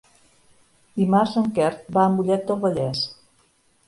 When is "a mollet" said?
2.05-2.47